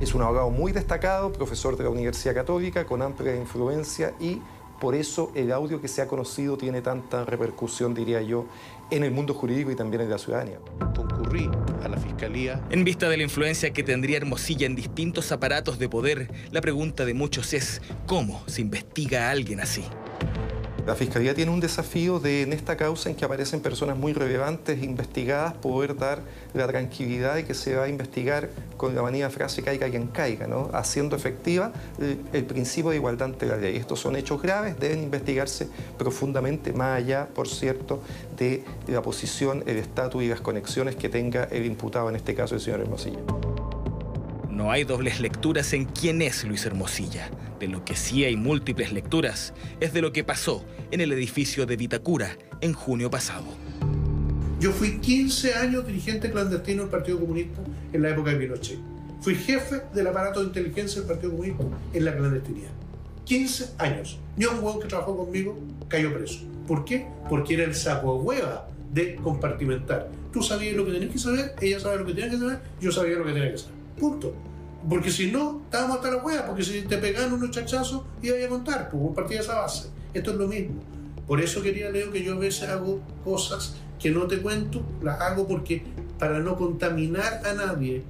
Es 0.00 0.14
un 0.14 0.22
abogado 0.22 0.50
muy 0.50 0.72
destacado, 0.72 1.32
profesor 1.32 1.76
de 1.76 1.84
la 1.84 1.90
Universidad 1.90 2.34
Católica, 2.34 2.84
con 2.84 3.02
amplia 3.02 3.36
influencia 3.36 4.14
y 4.20 4.40
por 4.80 4.94
eso 4.94 5.30
el 5.34 5.52
audio 5.52 5.80
que 5.80 5.88
se 5.88 6.02
ha 6.02 6.08
conocido 6.08 6.56
tiene 6.56 6.82
tanta 6.82 7.24
repercusión, 7.24 7.94
diría 7.94 8.20
yo, 8.20 8.46
en 8.90 9.04
el 9.04 9.12
mundo 9.12 9.32
jurídico 9.32 9.70
y 9.70 9.76
también 9.76 10.02
en 10.02 10.10
la 10.10 10.18
ciudadanía. 10.18 10.58
Concurrí 10.94 11.48
a 11.82 11.88
la 11.88 11.96
Fiscalía. 11.96 12.60
En 12.70 12.84
vista 12.84 13.08
de 13.08 13.16
la 13.16 13.22
influencia 13.22 13.72
que 13.72 13.82
tendría 13.82 14.16
Hermosilla 14.16 14.66
en 14.66 14.74
distintos 14.74 15.32
aparatos 15.32 15.78
de 15.78 15.88
poder, 15.88 16.30
la 16.50 16.60
pregunta 16.60 17.04
de 17.04 17.14
muchos 17.14 17.54
es, 17.54 17.80
¿cómo 18.06 18.42
se 18.46 18.60
investiga 18.60 19.28
a 19.28 19.30
alguien 19.30 19.60
así? 19.60 19.84
La 20.86 20.94
Fiscalía 20.94 21.34
tiene 21.34 21.50
un 21.50 21.60
desafío 21.60 22.20
de, 22.20 22.42
en 22.42 22.52
esta 22.52 22.76
causa 22.76 23.08
en 23.08 23.16
que 23.16 23.24
aparecen 23.24 23.60
personas 23.60 23.96
muy 23.96 24.12
relevantes 24.12 24.82
investigadas, 24.82 25.54
poder 25.54 25.96
dar 25.96 26.20
la 26.52 26.66
tranquilidad 26.66 27.36
de 27.36 27.46
que 27.46 27.54
se 27.54 27.74
va 27.74 27.84
a 27.84 27.88
investigar 27.88 28.50
con 28.76 28.94
la 28.94 29.00
manía 29.00 29.30
frase 29.30 29.62
caiga 29.62 29.88
quien 29.88 30.08
caiga, 30.08 30.46
¿no? 30.46 30.68
haciendo 30.74 31.16
efectiva 31.16 31.72
el, 32.34 32.44
principio 32.44 32.90
de 32.90 32.96
igualdad 32.96 33.28
ante 33.28 33.46
la 33.46 33.56
ley. 33.56 33.76
Estos 33.76 34.00
son 34.00 34.14
hechos 34.14 34.42
graves, 34.42 34.78
deben 34.78 35.02
investigarse 35.02 35.68
profundamente, 35.96 36.74
más 36.74 36.98
allá, 36.98 37.28
por 37.34 37.48
cierto, 37.48 38.02
de 38.36 38.62
la 38.86 39.00
posición, 39.00 39.62
el 39.66 39.78
estatus 39.78 40.22
y 40.22 40.28
las 40.28 40.42
conexiones 40.42 40.96
que 40.96 41.08
tenga 41.08 41.44
el 41.44 41.64
imputado, 41.64 42.10
en 42.10 42.16
este 42.16 42.34
caso 42.34 42.56
el 42.56 42.60
señor 42.60 42.80
Hermosilla. 42.80 43.20
No 44.54 44.70
hay 44.70 44.84
dobles 44.84 45.18
lecturas 45.18 45.72
en 45.72 45.84
quién 45.84 46.22
es 46.22 46.44
Luis 46.44 46.64
Hermosilla. 46.64 47.28
De 47.58 47.66
lo 47.66 47.84
que 47.84 47.96
sí 47.96 48.24
hay 48.24 48.36
múltiples 48.36 48.92
lecturas 48.92 49.52
es 49.80 49.92
de 49.92 50.00
lo 50.00 50.12
que 50.12 50.22
pasó 50.22 50.64
en 50.92 51.00
el 51.00 51.10
edificio 51.12 51.66
de 51.66 51.76
Vitacura 51.76 52.38
en 52.60 52.72
junio 52.72 53.10
pasado. 53.10 53.46
Yo 54.60 54.70
fui 54.70 55.00
15 55.00 55.54
años 55.54 55.84
dirigente 55.84 56.30
clandestino 56.30 56.82
del 56.82 56.90
Partido 56.90 57.18
Comunista 57.18 57.62
en 57.92 58.02
la 58.02 58.10
época 58.10 58.30
de 58.30 58.36
Pinochet. 58.36 58.78
Fui 59.22 59.34
jefe 59.34 59.82
del 59.92 60.06
aparato 60.06 60.38
de 60.38 60.46
inteligencia 60.46 61.00
del 61.00 61.08
Partido 61.08 61.32
Comunista 61.32 61.64
en 61.92 62.04
la 62.04 62.16
clandestinidad. 62.16 62.70
15 63.24 63.70
años. 63.78 64.20
Ni 64.36 64.44
un 64.44 64.62
hueón 64.62 64.78
que 64.78 64.86
trabajó 64.86 65.16
conmigo 65.16 65.58
cayó 65.88 66.14
preso. 66.14 66.42
¿Por 66.68 66.84
qué? 66.84 67.08
Porque 67.28 67.54
era 67.54 67.64
el 67.64 67.74
saco 67.74 68.14
hueva 68.18 68.68
de 68.92 69.16
compartimentar. 69.16 70.08
Tú 70.32 70.44
sabías 70.44 70.76
lo 70.76 70.86
que 70.86 70.92
tenías 70.92 71.10
que 71.10 71.18
saber, 71.18 71.56
ella 71.60 71.80
sabía 71.80 71.98
lo 71.98 72.06
que 72.06 72.14
tenía 72.14 72.30
que 72.30 72.38
saber, 72.38 72.60
yo 72.80 72.92
sabía 72.92 73.16
lo 73.16 73.24
que 73.24 73.32
tenía 73.32 73.50
que 73.50 73.58
saber. 73.58 73.83
Punto. 73.98 74.34
Porque 74.88 75.10
si 75.10 75.30
no, 75.30 75.62
estábamos 75.64 75.96
hasta 75.96 76.10
la 76.10 76.22
hueá, 76.22 76.46
porque 76.46 76.62
si 76.62 76.82
te 76.82 76.98
pegan 76.98 77.32
unos 77.32 77.50
chachazos, 77.50 78.02
iba 78.22 78.36
a 78.44 78.48
contar, 78.48 78.90
pues 78.90 79.14
partía 79.14 79.40
esa 79.40 79.54
base. 79.54 79.88
Esto 80.12 80.32
es 80.32 80.36
lo 80.36 80.46
mismo. 80.46 80.82
Por 81.26 81.40
eso 81.40 81.62
quería, 81.62 81.90
Leo, 81.90 82.12
que 82.12 82.22
yo 82.22 82.34
a 82.34 82.38
veces 82.38 82.68
hago 82.68 83.00
cosas 83.24 83.76
que 83.98 84.10
no 84.10 84.26
te 84.26 84.42
cuento, 84.42 84.82
las 85.02 85.20
hago 85.20 85.48
porque 85.48 85.82
para 86.18 86.40
no 86.40 86.56
contaminar 86.56 87.40
a 87.46 87.54
nadie. 87.54 88.02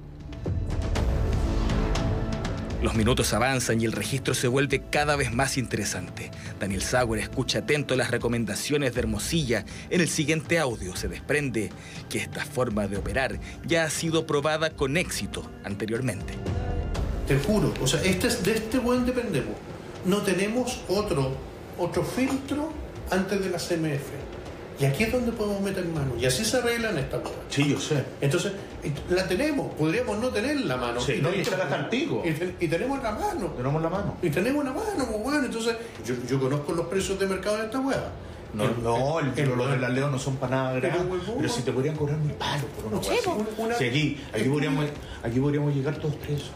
Los 2.85 2.97
minutos 2.97 3.33
avanzan 3.33 3.81
y 3.81 3.87
el 3.87 3.93
registro 3.93 4.35
se 4.35 4.47
vuelve 4.47 4.83
cada 4.91 5.17
vez 5.17 5.33
más 5.33 5.57
interesante. 5.57 6.31
Daniel 6.61 6.83
Sauer 6.83 7.19
escucha 7.19 7.61
atento 7.61 7.97
las 7.97 8.11
recomendaciones 8.11 8.93
de 8.93 9.01
Hermosilla. 9.01 9.65
En 9.89 10.03
el 10.03 10.09
siguiente 10.11 10.59
audio 10.59 10.95
se 10.95 11.09
desprende 11.09 11.71
que 12.11 12.19
esta 12.19 12.45
forma 12.45 12.87
de 12.87 12.99
operar 12.99 13.41
ya 13.67 13.85
ha 13.85 13.91
sido 13.91 14.27
probada 14.27 14.69
con 14.69 14.99
éxito 14.99 15.51
anteriormente. 15.65 16.35
Te 17.27 17.39
juro, 17.39 17.73
o 17.81 17.87
sea, 17.87 18.03
este 18.03 18.27
es, 18.27 18.45
de 18.45 18.53
este 18.53 18.79
buen 18.79 19.07
dependemos. 19.07 19.57
No 20.05 20.21
tenemos 20.21 20.83
otro, 20.87 21.39
otro 21.79 22.05
filtro 22.05 22.71
antes 23.11 23.43
de 23.43 23.49
la 23.49 23.57
CMF. 23.57 24.24
Y 24.79 24.85
aquí 24.85 25.05
es 25.05 25.13
donde 25.13 25.31
podemos 25.33 25.61
meter 25.61 25.85
mano. 25.87 26.13
Y 26.19 26.27
así 26.27 26.45
se 26.45 26.57
arreglan 26.57 26.99
estas 26.99 27.21
cosas. 27.21 27.39
Sí, 27.49 27.69
yo 27.69 27.81
sé. 27.81 28.05
Entonces, 28.21 28.53
la 29.09 29.27
tenemos. 29.27 29.73
Podríamos 29.75 30.19
no 30.19 30.29
tener 30.29 30.61
la 30.63 30.77
mano. 30.77 31.01
Sí, 31.01 31.15
y, 31.15 31.23
no, 31.23 31.31
tenemos, 31.31 31.49
y, 31.93 32.65
y, 32.65 32.69
tenemos 32.69 33.03
la 33.03 33.13
mano. 33.13 33.47
Tenemos 33.57 33.83
la 33.83 33.89
mano. 33.89 34.17
Y 34.21 34.31
tenemos 34.31 34.65
la 34.65 34.73
mano, 34.73 35.07
pues 35.07 35.23
bueno. 35.23 35.45
Entonces, 35.45 35.77
yo, 36.05 36.15
yo 36.29 36.41
conozco 36.41 36.73
los 36.73 36.87
precios 36.87 37.19
de 37.21 37.27
mercado 37.27 37.59
de 37.59 37.65
esta 37.67 37.79
hueá. 37.79 38.11
No, 38.55 38.65
el, 38.65 38.83
no, 38.83 39.21
el, 39.21 39.33
el, 39.37 39.57
los 39.57 39.71
de 39.71 39.79
la 39.79 39.89
Leo 39.89 40.11
no 40.11 40.19
son 40.19 40.37
para 40.37 40.57
nada 40.57 40.73
graves. 40.75 41.03
Pero, 41.09 41.35
pero, 41.37 41.49
si 41.49 41.63
te 41.63 41.73
podrían 41.73 41.97
cobrar 41.97 42.19
mi 42.19 42.33
palo 42.33 42.67
por 42.69 42.93
una 42.93 43.03
sí, 43.03 43.17
una, 43.59 43.75
si 43.75 43.85
aquí, 43.85 44.21
aquí, 44.33 44.49
podríamos, 44.49 44.87
aquí 45.25 45.41
podríamos 45.41 45.75
llegar 45.75 45.97
todos 45.97 46.15
presos. 46.17 46.51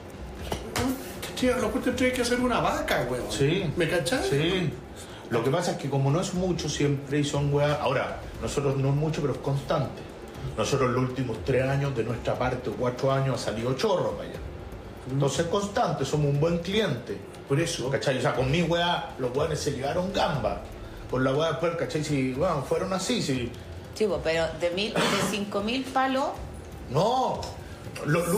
Tío, 1.38 1.56
lo 1.58 1.72
que 1.72 1.78
tendría 1.80 2.12
que 2.12 2.22
hacer 2.22 2.40
una 2.40 2.60
vaca, 2.60 3.06
weón. 3.10 3.30
Sí. 3.30 3.64
¿Me 3.76 3.88
cachás? 3.88 4.26
Sí. 4.26 4.70
Lo 5.30 5.44
que 5.44 5.50
pasa 5.50 5.72
es 5.72 5.76
que 5.78 5.90
como 5.90 6.10
no 6.10 6.20
es 6.20 6.34
mucho 6.34 6.68
siempre 6.68 7.20
y 7.20 7.24
son 7.24 7.52
weas. 7.52 7.78
Ahora, 7.80 8.20
nosotros 8.40 8.76
no 8.76 8.88
es 8.88 8.94
mucho, 8.94 9.20
pero 9.20 9.34
es 9.34 9.40
constante. 9.40 10.02
Nosotros 10.56 10.90
los 10.90 11.02
últimos 11.02 11.38
tres 11.44 11.64
años, 11.64 11.94
de 11.94 12.04
nuestra 12.04 12.38
parte, 12.38 12.70
cuatro 12.70 13.12
años, 13.12 13.40
ha 13.40 13.44
salido 13.44 13.74
chorro 13.74 14.12
para 14.12 14.28
allá. 14.28 14.38
Entonces 15.10 15.40
es 15.40 15.46
constante, 15.46 16.04
somos 16.04 16.30
un 16.30 16.40
buen 16.40 16.58
cliente. 16.58 17.18
Por 17.48 17.60
eso. 17.60 17.90
¿Cachai? 17.90 18.18
O 18.18 18.20
sea, 18.20 18.34
con 18.34 18.50
mi 18.50 18.62
wea, 18.62 19.14
los 19.18 19.34
weones 19.36 19.60
se 19.60 19.72
llegaron 19.72 20.12
gamba. 20.12 20.62
Con 21.10 21.24
la 21.24 21.32
wea 21.32 21.50
después, 21.50 21.76
¿cachai? 21.76 22.04
Si, 22.04 22.32
bueno, 22.32 22.62
fueron 22.62 22.92
así, 22.92 23.22
sí. 23.22 23.50
Sí, 23.94 24.06
pero 24.22 24.46
de, 24.60 24.70
mil, 24.70 24.94
de 24.94 25.00
cinco 25.30 25.62
mil 25.62 25.82
palos. 25.84 26.28
No. 26.90 27.40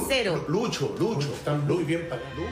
Cero. 0.08 0.44
Lucho, 0.48 0.94
Lucho. 0.98 1.28
Están 1.28 1.66
muy 1.66 1.84
bien 1.84 2.08
pagados. 2.08 2.50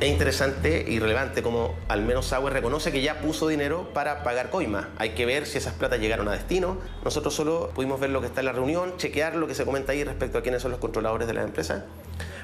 Es 0.00 0.10
interesante 0.10 0.84
y 0.86 0.98
relevante 0.98 1.42
como 1.42 1.76
al 1.88 2.02
menos 2.02 2.26
Sauer 2.26 2.52
reconoce 2.52 2.90
que 2.90 3.00
ya 3.00 3.20
puso 3.20 3.48
dinero 3.48 3.90
para 3.94 4.22
pagar 4.22 4.50
coima. 4.50 4.90
Hay 4.98 5.10
que 5.10 5.24
ver 5.24 5.46
si 5.46 5.58
esas 5.58 5.74
platas 5.74 6.00
llegaron 6.00 6.28
a 6.28 6.32
destino. 6.32 6.78
Nosotros 7.04 7.32
solo 7.32 7.70
pudimos 7.74 8.00
ver 8.00 8.10
lo 8.10 8.20
que 8.20 8.26
está 8.26 8.40
en 8.40 8.46
la 8.46 8.52
reunión, 8.52 8.96
chequear 8.96 9.36
lo 9.36 9.46
que 9.46 9.54
se 9.54 9.64
comenta 9.64 9.92
ahí 9.92 10.02
respecto 10.02 10.38
a 10.38 10.42
quiénes 10.42 10.62
son 10.62 10.72
los 10.72 10.80
controladores 10.80 11.28
de 11.28 11.34
la 11.34 11.42
empresa, 11.42 11.86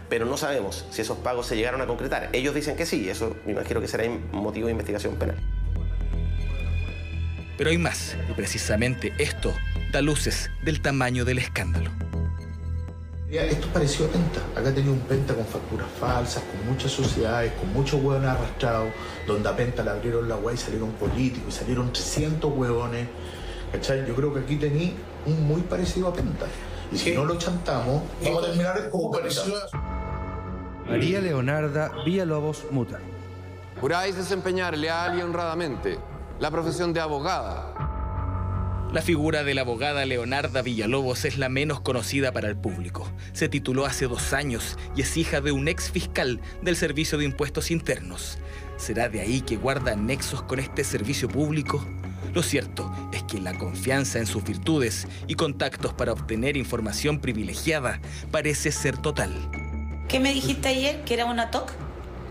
pero 0.08 0.26
no 0.26 0.36
sabemos 0.36 0.86
si 0.90 1.02
esos 1.02 1.18
pagos 1.18 1.46
se 1.46 1.56
llegaron 1.56 1.80
a 1.80 1.86
concretar. 1.86 2.30
Ellos 2.32 2.54
dicen 2.54 2.76
que 2.76 2.86
sí, 2.86 3.10
eso 3.10 3.36
me 3.44 3.52
imagino 3.52 3.80
que 3.80 3.88
será 3.88 4.04
motivo 4.32 4.66
de 4.66 4.72
investigación 4.72 5.16
penal. 5.16 5.36
Pero 7.58 7.70
hay 7.70 7.78
más, 7.78 8.16
y 8.30 8.32
precisamente 8.32 9.12
esto 9.18 9.52
da 9.92 10.00
luces 10.00 10.50
del 10.62 10.80
tamaño 10.80 11.24
del 11.24 11.38
escándalo. 11.38 11.90
Esto 13.30 13.68
pareció 13.72 14.08
venta. 14.08 14.40
Acá 14.58 14.74
tenía 14.74 14.90
un 14.90 14.98
penta 15.00 15.34
con 15.34 15.44
facturas 15.44 15.86
falsas, 16.00 16.42
con 16.42 16.72
muchas 16.72 16.90
sociedades, 16.90 17.52
con 17.52 17.72
muchos 17.72 18.02
hueones 18.02 18.28
arrastrados, 18.28 18.90
donde 19.24 19.48
a 19.48 19.54
Penta 19.54 19.84
le 19.84 19.90
abrieron 19.90 20.28
la 20.28 20.36
hueá 20.36 20.54
y 20.54 20.58
salieron 20.58 20.90
políticos, 20.92 21.54
y 21.54 21.58
salieron 21.58 21.92
300 21.92 22.52
hueones. 22.52 23.06
¿Cachai? 23.70 24.04
Yo 24.04 24.16
creo 24.16 24.34
que 24.34 24.40
aquí 24.40 24.56
tenía 24.56 24.90
un 25.26 25.46
muy 25.46 25.60
parecido 25.60 26.08
a 26.08 26.12
Penta. 26.12 26.46
Y 26.90 26.98
si 26.98 27.12
no 27.12 27.24
lo 27.24 27.38
chantamos, 27.38 28.02
vamos 28.20 28.42
a 28.42 28.46
terminar 28.48 28.90
como 28.90 29.12
parecido 29.12 29.54
María 30.88 31.20
Leonarda 31.20 31.92
Villalobos 32.04 32.64
Muta. 32.72 32.98
Juráis 33.80 34.16
desempeñar 34.16 34.76
leal 34.76 35.16
y 35.16 35.22
honradamente 35.22 35.98
la 36.40 36.50
profesión 36.50 36.92
de 36.92 37.00
abogada 37.00 37.89
la 38.92 39.02
figura 39.02 39.44
de 39.44 39.54
la 39.54 39.60
abogada 39.60 40.04
Leonarda 40.04 40.62
Villalobos 40.62 41.24
es 41.24 41.38
la 41.38 41.48
menos 41.48 41.80
conocida 41.80 42.32
para 42.32 42.48
el 42.48 42.56
público. 42.56 43.08
Se 43.32 43.48
tituló 43.48 43.86
hace 43.86 44.06
dos 44.06 44.32
años 44.32 44.76
y 44.96 45.02
es 45.02 45.16
hija 45.16 45.40
de 45.40 45.52
un 45.52 45.68
ex 45.68 45.90
fiscal 45.90 46.40
del 46.62 46.74
Servicio 46.74 47.16
de 47.16 47.24
Impuestos 47.24 47.70
Internos. 47.70 48.38
¿Será 48.76 49.08
de 49.08 49.20
ahí 49.20 49.42
que 49.42 49.56
guarda 49.56 49.94
nexos 49.94 50.42
con 50.42 50.58
este 50.58 50.82
servicio 50.82 51.28
público? 51.28 51.86
Lo 52.34 52.42
cierto 52.42 52.92
es 53.12 53.22
que 53.22 53.40
la 53.40 53.56
confianza 53.56 54.18
en 54.18 54.26
sus 54.26 54.42
virtudes 54.42 55.06
y 55.28 55.34
contactos 55.34 55.92
para 55.94 56.12
obtener 56.12 56.56
información 56.56 57.20
privilegiada 57.20 58.00
parece 58.30 58.72
ser 58.72 58.98
total. 58.98 59.32
¿Qué 60.08 60.18
me 60.18 60.32
dijiste 60.32 60.68
ayer? 60.68 61.04
¿Que 61.04 61.14
era 61.14 61.26
una 61.26 61.50
TOC? 61.50 61.70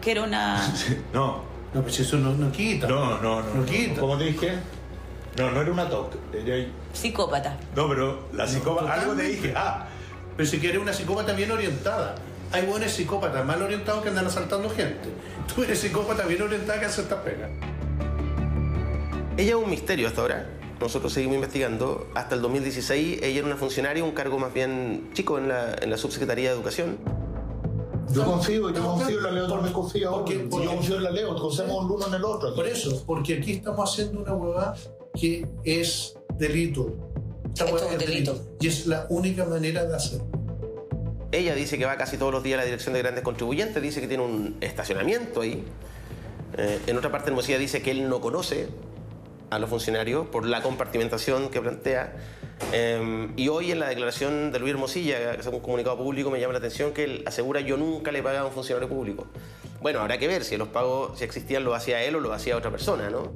¿Que 0.01 0.11
era 0.11 0.23
una...? 0.23 0.73
no. 1.13 1.47
No, 1.73 1.83
pues 1.83 1.99
eso 1.99 2.17
no, 2.17 2.33
no 2.33 2.51
quita. 2.51 2.87
No, 2.87 3.21
no, 3.21 3.41
no. 3.43 3.55
No 3.55 3.65
quita. 3.65 4.01
Como 4.01 4.17
te 4.17 4.25
dije, 4.25 4.53
no, 5.37 5.51
no 5.51 5.61
era 5.61 5.71
una 5.71 5.89
TOC. 5.89 6.13
Era... 6.33 6.67
Psicópata. 6.93 7.57
No, 7.75 7.87
pero 7.87 8.19
la 8.33 8.47
psicópata. 8.47 8.87
No, 8.87 8.93
algo 9.01 9.13
te 9.13 9.23
dije. 9.23 9.53
Ah, 9.55 9.87
pero 10.35 10.47
si 10.49 10.59
quieres 10.59 10.81
una 10.81 10.93
psicópata 10.93 11.33
bien 11.33 11.51
orientada. 11.51 12.15
Hay 12.51 12.65
buenos 12.65 12.91
psicópatas 12.91 13.45
mal 13.45 13.61
orientados 13.61 14.01
que 14.01 14.09
andan 14.09 14.25
asaltando 14.25 14.69
gente. 14.71 15.07
Tú 15.53 15.63
eres 15.63 15.79
psicópata 15.79 16.25
bien 16.25 16.41
orientada 16.41 16.79
que 16.79 16.85
hace 16.87 17.01
esta 17.01 17.21
pega. 17.23 17.47
Ella 19.37 19.49
es 19.51 19.55
un 19.55 19.69
misterio 19.69 20.07
hasta 20.07 20.21
ahora. 20.21 20.49
Nosotros 20.81 21.13
seguimos 21.13 21.35
investigando. 21.35 22.07
Hasta 22.15 22.35
el 22.35 22.41
2016 22.41 23.21
ella 23.21 23.37
era 23.39 23.45
una 23.47 23.55
funcionaria, 23.57 24.03
un 24.03 24.11
cargo 24.11 24.39
más 24.39 24.53
bien 24.53 25.11
chico 25.13 25.37
en 25.37 25.47
la, 25.49 25.75
en 25.81 25.89
la 25.91 25.97
Subsecretaría 25.97 26.49
de 26.49 26.55
Educación. 26.55 26.97
Yo 28.11 28.25
confío, 28.25 28.71
yo 28.73 28.83
confío 28.83 29.17
en 29.19 29.23
la 29.23 29.31
Leo, 29.31 29.47
tú 29.47 29.55
me 29.57 29.71
confías. 29.71 30.09
Porque- 30.11 30.39
porque- 30.49 30.65
yo 30.65 30.71
confío 30.71 30.95
en 30.95 31.03
la 31.03 31.11
Leo, 31.11 31.35
conocemos 31.35 31.85
el 31.85 31.91
uno 31.91 32.07
en 32.07 32.13
el 32.15 32.25
otro. 32.25 32.55
Por 32.55 32.65
eso, 32.67 33.03
porque 33.05 33.37
aquí 33.37 33.51
estamos 33.53 33.91
haciendo 33.91 34.21
una 34.21 34.33
huevada 34.33 34.73
que 35.19 35.45
es 35.63 36.15
delito. 36.37 36.95
Esta 37.45 37.65
Esto 37.65 37.77
es 37.77 37.91
un 37.91 37.97
delito. 37.97 38.55
Y 38.59 38.67
es 38.67 38.87
la 38.87 39.05
única 39.09 39.45
manera 39.45 39.85
de 39.85 39.95
hacerlo. 39.95 40.27
Ella 41.31 41.53
dice 41.53 41.77
que 41.77 41.85
va 41.85 41.97
casi 41.97 42.17
todos 42.17 42.31
los 42.31 42.43
días 42.43 42.57
a 42.57 42.61
la 42.61 42.65
dirección 42.65 42.93
de 42.93 43.01
grandes 43.01 43.23
contribuyentes, 43.23 43.81
dice 43.81 44.01
que 44.01 44.07
tiene 44.07 44.23
un 44.23 44.57
estacionamiento 44.61 45.41
ahí. 45.41 45.63
Eh, 46.57 46.79
en 46.87 46.97
otra 46.97 47.11
parte, 47.11 47.29
Hermosilla 47.29 47.59
dice 47.59 47.81
que 47.81 47.91
él 47.91 48.09
no 48.09 48.19
conoce 48.19 48.67
a 49.49 49.59
los 49.59 49.69
funcionarios 49.69 50.27
por 50.27 50.45
la 50.45 50.61
compartimentación 50.61 51.49
que 51.49 51.61
plantea. 51.61 52.15
Eh, 52.73 53.29
y 53.35 53.47
hoy 53.47 53.71
en 53.71 53.79
la 53.79 53.87
declaración 53.87 54.51
de 54.51 54.59
Luis 54.59 54.73
Hermosilla, 54.73 55.33
que 55.33 55.41
es 55.41 55.47
un 55.47 55.59
comunicado 55.59 55.97
público, 55.97 56.31
me 56.31 56.39
llama 56.39 56.53
la 56.53 56.59
atención 56.59 56.93
que 56.93 57.03
él 57.03 57.23
asegura 57.25 57.61
yo 57.61 57.77
nunca 57.77 58.11
le 58.11 58.23
pagaba 58.23 58.45
a 58.45 58.47
un 58.47 58.53
funcionario 58.53 58.89
público. 58.89 59.27
Bueno, 59.81 60.01
habrá 60.01 60.17
que 60.17 60.27
ver 60.27 60.43
si 60.43 60.57
los 60.57 60.67
pagos, 60.67 61.17
si 61.17 61.23
existían, 61.23 61.63
lo 61.63 61.73
hacía 61.73 62.03
él 62.03 62.15
o 62.15 62.19
lo 62.19 62.33
hacía 62.33 62.57
otra 62.57 62.69
persona, 62.69 63.09
¿no? 63.09 63.31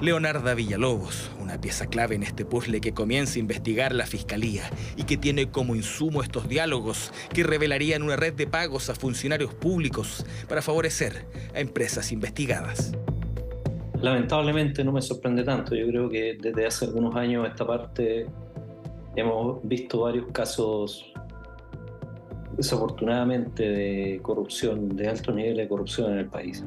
Leonarda 0.00 0.54
Villalobos, 0.54 1.28
una 1.40 1.60
pieza 1.60 1.86
clave 1.88 2.14
en 2.14 2.22
este 2.22 2.44
puzzle 2.44 2.80
que 2.80 2.94
comienza 2.94 3.36
a 3.36 3.40
investigar 3.40 3.92
la 3.92 4.06
Fiscalía 4.06 4.62
y 4.96 5.02
que 5.02 5.16
tiene 5.16 5.50
como 5.50 5.74
insumo 5.74 6.22
estos 6.22 6.48
diálogos 6.48 7.12
que 7.34 7.42
revelarían 7.42 8.04
una 8.04 8.14
red 8.14 8.34
de 8.34 8.46
pagos 8.46 8.90
a 8.90 8.94
funcionarios 8.94 9.52
públicos 9.54 10.24
para 10.48 10.62
favorecer 10.62 11.26
a 11.52 11.58
empresas 11.58 12.12
investigadas. 12.12 12.92
Lamentablemente 14.00 14.84
no 14.84 14.92
me 14.92 15.02
sorprende 15.02 15.42
tanto. 15.42 15.74
Yo 15.74 15.88
creo 15.88 16.08
que 16.08 16.38
desde 16.40 16.64
hace 16.64 16.84
algunos 16.84 17.16
años 17.16 17.48
esta 17.48 17.66
parte 17.66 18.26
hemos 19.16 19.58
visto 19.64 20.02
varios 20.02 20.26
casos 20.30 21.12
desafortunadamente 22.56 23.68
de 23.68 24.20
corrupción, 24.22 24.94
de 24.94 25.08
alto 25.08 25.32
nivel 25.32 25.56
de 25.56 25.66
corrupción 25.66 26.12
en 26.12 26.18
el 26.18 26.26
país. 26.26 26.64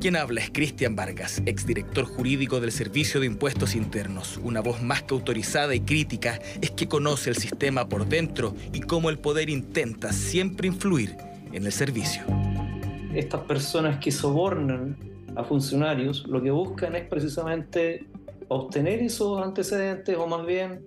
Quien 0.00 0.14
habla 0.14 0.40
es 0.40 0.50
Cristian 0.52 0.94
Vargas, 0.94 1.42
exdirector 1.44 2.04
jurídico 2.04 2.60
del 2.60 2.70
Servicio 2.70 3.18
de 3.18 3.26
Impuestos 3.26 3.74
Internos. 3.74 4.38
Una 4.44 4.60
voz 4.60 4.80
más 4.80 5.02
que 5.02 5.12
autorizada 5.12 5.74
y 5.74 5.80
crítica 5.80 6.38
es 6.60 6.70
que 6.70 6.86
conoce 6.86 7.30
el 7.30 7.36
sistema 7.36 7.88
por 7.88 8.06
dentro 8.06 8.54
y 8.72 8.78
cómo 8.78 9.10
el 9.10 9.18
poder 9.18 9.50
intenta 9.50 10.12
siempre 10.12 10.68
influir 10.68 11.16
en 11.52 11.66
el 11.66 11.72
servicio. 11.72 12.22
Estas 13.12 13.40
personas 13.40 13.98
que 13.98 14.12
sobornan 14.12 14.96
a 15.34 15.42
funcionarios 15.42 16.24
lo 16.28 16.40
que 16.40 16.52
buscan 16.52 16.94
es 16.94 17.04
precisamente 17.08 18.06
obtener 18.46 19.00
esos 19.00 19.42
antecedentes 19.42 20.16
o 20.16 20.28
más 20.28 20.46
bien 20.46 20.80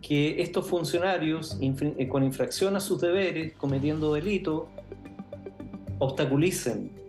que 0.00 0.40
estos 0.40 0.68
funcionarios 0.68 1.58
eh, 1.60 2.08
con 2.08 2.22
infracción 2.22 2.76
a 2.76 2.80
sus 2.80 3.00
deberes, 3.00 3.54
cometiendo 3.54 4.14
delitos, 4.14 4.68
obstaculicen 5.98 7.00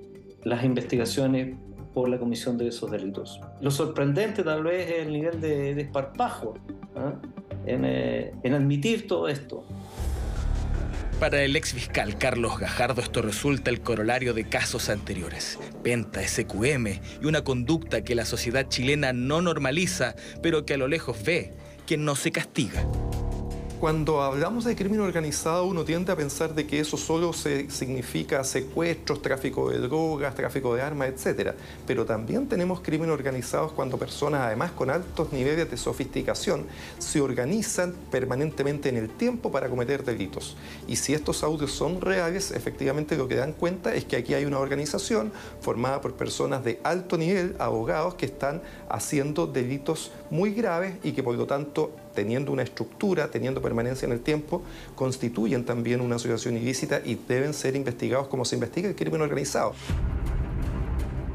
las 0.43 0.63
investigaciones 0.63 1.55
por 1.93 2.09
la 2.09 2.17
comisión 2.17 2.57
de 2.57 2.67
esos 2.67 2.89
delitos. 2.91 3.39
Lo 3.59 3.71
sorprendente 3.71 4.43
tal 4.43 4.63
vez 4.63 4.89
es 4.89 5.05
el 5.05 5.13
nivel 5.13 5.41
de 5.41 5.75
desparpajo 5.75 6.53
¿ah? 6.95 7.13
en, 7.65 7.83
eh, 7.85 8.33
en 8.43 8.53
admitir 8.53 9.07
todo 9.07 9.27
esto. 9.27 9.65
Para 11.19 11.43
el 11.43 11.55
ex 11.55 11.73
fiscal 11.73 12.17
Carlos 12.17 12.57
Gajardo 12.57 12.99
esto 13.01 13.21
resulta 13.21 13.69
el 13.69 13.81
corolario 13.81 14.33
de 14.33 14.45
casos 14.45 14.89
anteriores. 14.89 15.59
Penta, 15.83 16.27
SQM 16.27 16.87
y 17.21 17.25
una 17.25 17.43
conducta 17.43 18.03
que 18.03 18.15
la 18.15 18.25
sociedad 18.25 18.67
chilena 18.69 19.13
no 19.13 19.41
normaliza, 19.41 20.15
pero 20.41 20.65
que 20.65 20.73
a 20.73 20.77
lo 20.77 20.87
lejos 20.87 21.23
ve, 21.23 21.53
que 21.85 21.97
no 21.97 22.15
se 22.15 22.31
castiga. 22.31 22.83
Cuando 23.81 24.21
hablamos 24.21 24.63
de 24.65 24.75
crimen 24.75 24.99
organizado, 24.99 25.65
uno 25.65 25.83
tiende 25.83 26.11
a 26.11 26.15
pensar 26.15 26.53
de 26.53 26.67
que 26.67 26.79
eso 26.79 26.97
solo 26.97 27.33
se 27.33 27.67
significa 27.71 28.43
secuestros, 28.43 29.23
tráfico 29.23 29.71
de 29.71 29.79
drogas, 29.79 30.35
tráfico 30.35 30.75
de 30.75 30.83
armas, 30.83 31.09
etc. 31.09 31.53
Pero 31.87 32.05
también 32.05 32.47
tenemos 32.47 32.81
crimen 32.81 33.09
organizados 33.09 33.71
cuando 33.71 33.97
personas, 33.97 34.41
además 34.41 34.71
con 34.73 34.91
altos 34.91 35.33
niveles 35.33 35.71
de 35.71 35.77
sofisticación, 35.77 36.67
se 36.99 37.21
organizan 37.21 37.95
permanentemente 38.11 38.87
en 38.87 38.97
el 38.97 39.09
tiempo 39.09 39.51
para 39.51 39.67
cometer 39.67 40.03
delitos. 40.03 40.55
Y 40.87 40.97
si 40.97 41.15
estos 41.15 41.41
audios 41.41 41.71
son 41.71 42.01
reales, 42.01 42.51
efectivamente 42.51 43.17
lo 43.17 43.27
que 43.27 43.33
dan 43.33 43.53
cuenta 43.53 43.95
es 43.95 44.05
que 44.05 44.15
aquí 44.15 44.35
hay 44.35 44.45
una 44.45 44.59
organización 44.59 45.33
formada 45.59 46.01
por 46.01 46.13
personas 46.13 46.63
de 46.63 46.79
alto 46.83 47.17
nivel, 47.17 47.55
abogados, 47.57 48.13
que 48.13 48.27
están 48.27 48.61
haciendo 48.89 49.47
delitos 49.47 50.11
muy 50.29 50.53
graves 50.53 50.97
y 51.01 51.13
que 51.13 51.23
por 51.23 51.33
lo 51.33 51.47
tanto 51.47 51.89
teniendo 52.13 52.51
una 52.51 52.63
estructura, 52.63 53.29
teniendo 53.31 53.61
permanencia 53.61 54.05
en 54.05 54.11
el 54.11 54.21
tiempo, 54.21 54.63
constituyen 54.95 55.65
también 55.65 56.01
una 56.01 56.15
asociación 56.15 56.57
ilícita 56.57 57.01
y 57.03 57.15
deben 57.27 57.53
ser 57.53 57.75
investigados 57.75 58.27
como 58.27 58.45
se 58.45 58.55
investiga 58.55 58.89
el 58.89 58.95
crimen 58.95 59.21
organizado. 59.21 59.73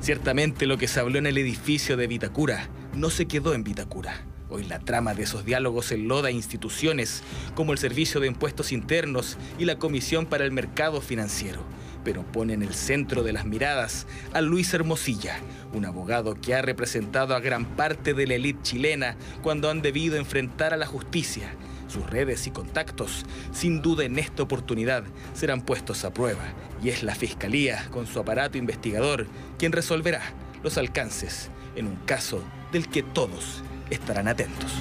Ciertamente 0.00 0.66
lo 0.66 0.78
que 0.78 0.88
se 0.88 1.00
habló 1.00 1.18
en 1.18 1.26
el 1.26 1.38
edificio 1.38 1.96
de 1.96 2.06
Vitacura 2.06 2.68
no 2.94 3.10
se 3.10 3.26
quedó 3.26 3.54
en 3.54 3.64
Vitacura. 3.64 4.24
Hoy 4.48 4.64
la 4.64 4.78
trama 4.78 5.14
de 5.14 5.24
esos 5.24 5.44
diálogos 5.44 5.90
enloda 5.90 6.30
instituciones 6.30 7.22
como 7.56 7.72
el 7.72 7.78
Servicio 7.78 8.20
de 8.20 8.28
Impuestos 8.28 8.70
Internos 8.70 9.36
y 9.58 9.64
la 9.64 9.78
Comisión 9.78 10.26
para 10.26 10.44
el 10.44 10.52
Mercado 10.52 11.00
Financiero 11.00 11.62
pero 12.06 12.22
pone 12.22 12.54
en 12.54 12.62
el 12.62 12.72
centro 12.72 13.24
de 13.24 13.32
las 13.32 13.46
miradas 13.46 14.06
a 14.32 14.40
Luis 14.40 14.72
Hermosilla, 14.72 15.40
un 15.72 15.86
abogado 15.86 16.40
que 16.40 16.54
ha 16.54 16.62
representado 16.62 17.34
a 17.34 17.40
gran 17.40 17.64
parte 17.64 18.14
de 18.14 18.28
la 18.28 18.34
élite 18.34 18.62
chilena 18.62 19.16
cuando 19.42 19.68
han 19.68 19.82
debido 19.82 20.16
enfrentar 20.16 20.72
a 20.72 20.76
la 20.76 20.86
justicia. 20.86 21.56
Sus 21.88 22.08
redes 22.08 22.46
y 22.46 22.52
contactos, 22.52 23.26
sin 23.50 23.82
duda 23.82 24.04
en 24.04 24.20
esta 24.20 24.44
oportunidad, 24.44 25.02
serán 25.34 25.62
puestos 25.62 26.04
a 26.04 26.12
prueba 26.12 26.44
y 26.80 26.90
es 26.90 27.02
la 27.02 27.16
Fiscalía, 27.16 27.88
con 27.90 28.06
su 28.06 28.20
aparato 28.20 28.56
investigador, 28.56 29.26
quien 29.58 29.72
resolverá 29.72 30.22
los 30.62 30.78
alcances 30.78 31.50
en 31.74 31.88
un 31.88 31.96
caso 32.06 32.40
del 32.70 32.88
que 32.88 33.02
todos 33.02 33.64
estarán 33.90 34.28
atentos. 34.28 34.72